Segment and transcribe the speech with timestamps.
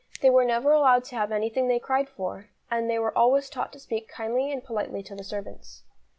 [0.23, 3.71] They were never allowed to have anything they cried for, and they were always taught
[3.73, 5.83] to speak kindly and politely to the servants.